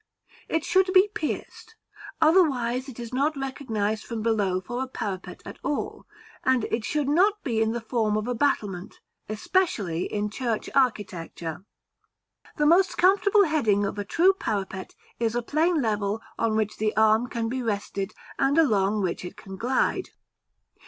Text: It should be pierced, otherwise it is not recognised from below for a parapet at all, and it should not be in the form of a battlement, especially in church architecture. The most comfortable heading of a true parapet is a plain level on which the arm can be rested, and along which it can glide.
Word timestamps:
It 0.49 0.63
should 0.65 0.91
be 0.95 1.09
pierced, 1.13 1.75
otherwise 2.19 2.89
it 2.89 2.99
is 2.99 3.13
not 3.13 3.37
recognised 3.37 4.03
from 4.03 4.23
below 4.23 4.59
for 4.59 4.81
a 4.81 4.87
parapet 4.87 5.43
at 5.45 5.59
all, 5.63 6.07
and 6.43 6.63
it 6.71 6.83
should 6.83 7.07
not 7.07 7.43
be 7.43 7.61
in 7.61 7.71
the 7.73 7.81
form 7.81 8.17
of 8.17 8.27
a 8.27 8.33
battlement, 8.33 8.99
especially 9.29 10.05
in 10.11 10.31
church 10.31 10.71
architecture. 10.73 11.65
The 12.57 12.65
most 12.65 12.97
comfortable 12.97 13.43
heading 13.43 13.85
of 13.85 13.99
a 13.99 14.03
true 14.03 14.33
parapet 14.33 14.95
is 15.19 15.35
a 15.35 15.43
plain 15.43 15.83
level 15.83 16.19
on 16.35 16.55
which 16.55 16.77
the 16.77 16.97
arm 16.97 17.27
can 17.27 17.47
be 17.47 17.61
rested, 17.61 18.11
and 18.39 18.57
along 18.57 19.03
which 19.03 19.23
it 19.23 19.37
can 19.37 19.55
glide. 19.55 20.09